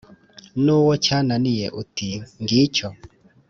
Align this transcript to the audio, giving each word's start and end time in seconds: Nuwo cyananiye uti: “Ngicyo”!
Nuwo 0.63 0.93
cyananiye 1.05 1.67
uti: 1.81 2.09
“Ngicyo”! 2.41 2.87